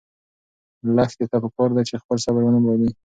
لښتې 0.95 1.25
ته 1.31 1.37
پکار 1.43 1.69
ده 1.75 1.81
چې 1.89 2.01
خپل 2.01 2.17
صبر 2.25 2.41
ونه 2.43 2.59
بایلي. 2.65 2.89